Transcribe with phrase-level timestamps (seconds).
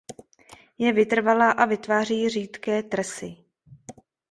[0.77, 3.35] Je vytrvalá a vytváří řídké trsy.